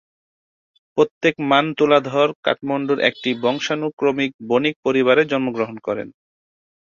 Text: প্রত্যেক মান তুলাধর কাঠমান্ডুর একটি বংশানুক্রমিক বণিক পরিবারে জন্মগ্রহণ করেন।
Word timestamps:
প্রত্যেক 0.97 1.35
মান 1.49 1.65
তুলাধর 1.77 2.29
কাঠমান্ডুর 2.45 2.99
একটি 3.09 3.29
বংশানুক্রমিক 3.43 4.31
বণিক 4.49 4.75
পরিবারে 4.85 5.21
জন্মগ্রহণ 5.31 5.77
করেন। 5.87 6.07